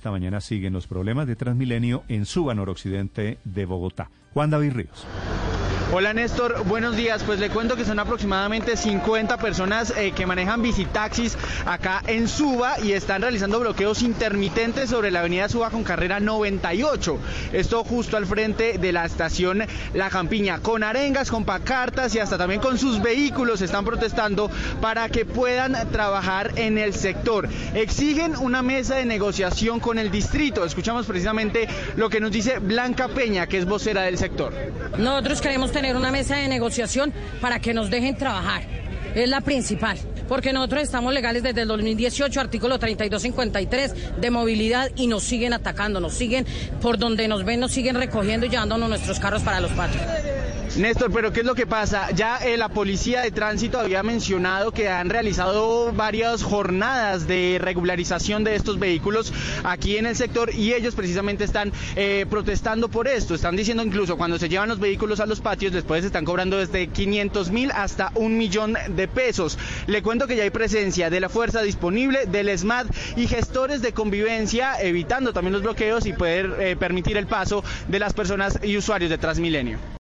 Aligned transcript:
Esta 0.00 0.10
mañana 0.10 0.40
siguen 0.40 0.72
los 0.72 0.86
problemas 0.86 1.26
de 1.26 1.36
Transmilenio 1.36 2.04
en 2.08 2.24
Suba, 2.24 2.54
noroccidente 2.54 3.36
de 3.44 3.66
Bogotá. 3.66 4.08
Juan 4.32 4.48
David 4.48 4.72
Ríos. 4.72 5.06
Hola 5.92 6.14
Néstor, 6.14 6.62
buenos 6.66 6.94
días. 6.94 7.24
Pues 7.24 7.40
le 7.40 7.50
cuento 7.50 7.74
que 7.74 7.84
son 7.84 7.98
aproximadamente 7.98 8.76
50 8.76 9.38
personas 9.38 9.92
eh, 9.96 10.12
que 10.12 10.24
manejan 10.24 10.62
visitaxis 10.62 11.36
acá 11.66 12.00
en 12.06 12.28
Suba 12.28 12.78
y 12.80 12.92
están 12.92 13.22
realizando 13.22 13.58
bloqueos 13.58 14.02
intermitentes 14.02 14.90
sobre 14.90 15.10
la 15.10 15.18
avenida 15.18 15.48
Suba 15.48 15.70
con 15.70 15.82
carrera 15.82 16.20
98. 16.20 17.18
Esto 17.52 17.82
justo 17.82 18.16
al 18.16 18.26
frente 18.26 18.78
de 18.78 18.92
la 18.92 19.04
estación 19.04 19.64
La 19.92 20.10
Campiña, 20.10 20.60
con 20.60 20.84
arengas, 20.84 21.28
con 21.28 21.44
pacartas 21.44 22.14
y 22.14 22.20
hasta 22.20 22.38
también 22.38 22.60
con 22.60 22.78
sus 22.78 23.02
vehículos 23.02 23.60
están 23.60 23.84
protestando 23.84 24.48
para 24.80 25.08
que 25.08 25.24
puedan 25.24 25.90
trabajar 25.90 26.52
en 26.54 26.78
el 26.78 26.94
sector. 26.94 27.48
Exigen 27.74 28.36
una 28.36 28.62
mesa 28.62 28.94
de 28.94 29.06
negociación 29.06 29.80
con 29.80 29.98
el 29.98 30.12
distrito. 30.12 30.64
Escuchamos 30.64 31.06
precisamente 31.06 31.66
lo 31.96 32.08
que 32.08 32.20
nos 32.20 32.30
dice 32.30 32.60
Blanca 32.60 33.08
Peña, 33.08 33.48
que 33.48 33.58
es 33.58 33.66
vocera 33.66 34.02
del 34.02 34.18
sector. 34.18 34.52
Nosotros 34.96 35.40
queremos 35.40 35.72
tener 35.72 35.79
una 35.88 36.10
mesa 36.10 36.36
de 36.36 36.48
negociación 36.48 37.12
para 37.40 37.58
que 37.58 37.74
nos 37.74 37.90
dejen 37.90 38.16
trabajar. 38.16 38.62
Es 39.14 39.28
la 39.28 39.40
principal, 39.40 39.98
porque 40.28 40.52
nosotros 40.52 40.82
estamos 40.82 41.12
legales 41.12 41.42
desde 41.42 41.62
el 41.62 41.68
2018, 41.68 42.40
artículo 42.40 42.78
3253 42.78 44.20
de 44.20 44.30
movilidad 44.30 44.90
y 44.94 45.08
nos 45.08 45.24
siguen 45.24 45.52
atacando, 45.52 45.98
nos 45.98 46.14
siguen 46.14 46.46
por 46.80 46.98
donde 46.98 47.26
nos 47.26 47.44
ven, 47.44 47.60
nos 47.60 47.72
siguen 47.72 47.96
recogiendo 47.96 48.46
y 48.46 48.50
llevándonos 48.50 48.88
nuestros 48.88 49.18
carros 49.18 49.42
para 49.42 49.60
los 49.60 49.72
patios. 49.72 50.02
Néstor, 50.76 51.10
pero 51.12 51.32
¿qué 51.32 51.40
es 51.40 51.46
lo 51.46 51.56
que 51.56 51.66
pasa? 51.66 52.12
Ya 52.12 52.36
eh, 52.36 52.56
la 52.56 52.68
policía 52.68 53.22
de 53.22 53.32
tránsito 53.32 53.80
había 53.80 54.04
mencionado 54.04 54.70
que 54.70 54.88
han 54.88 55.10
realizado 55.10 55.92
varias 55.92 56.44
jornadas 56.44 57.26
de 57.26 57.58
regularización 57.60 58.44
de 58.44 58.54
estos 58.54 58.78
vehículos 58.78 59.32
aquí 59.64 59.96
en 59.96 60.06
el 60.06 60.14
sector 60.14 60.54
y 60.54 60.72
ellos 60.72 60.94
precisamente 60.94 61.42
están 61.42 61.72
eh, 61.96 62.24
protestando 62.30 62.88
por 62.88 63.08
esto. 63.08 63.34
Están 63.34 63.56
diciendo 63.56 63.82
incluso 63.82 64.16
cuando 64.16 64.38
se 64.38 64.48
llevan 64.48 64.68
los 64.68 64.78
vehículos 64.78 65.18
a 65.18 65.26
los 65.26 65.40
patios 65.40 65.72
después 65.72 66.04
están 66.04 66.24
cobrando 66.24 66.56
desde 66.56 66.86
500 66.86 67.50
mil 67.50 67.72
hasta 67.72 68.12
un 68.14 68.38
millón 68.38 68.76
de 68.90 69.08
pesos. 69.08 69.58
Le 69.88 70.04
cuento 70.04 70.28
que 70.28 70.36
ya 70.36 70.44
hay 70.44 70.50
presencia 70.50 71.10
de 71.10 71.18
la 71.18 71.28
fuerza 71.28 71.62
disponible, 71.62 72.26
del 72.26 72.56
SMAT 72.56 72.86
y 73.16 73.26
gestores 73.26 73.82
de 73.82 73.92
convivencia 73.92 74.80
evitando 74.80 75.32
también 75.32 75.52
los 75.52 75.62
bloqueos 75.62 76.06
y 76.06 76.12
poder 76.12 76.54
eh, 76.60 76.76
permitir 76.76 77.16
el 77.16 77.26
paso 77.26 77.64
de 77.88 77.98
las 77.98 78.12
personas 78.12 78.60
y 78.62 78.76
usuarios 78.76 79.10
de 79.10 79.18
Transmilenio. 79.18 79.80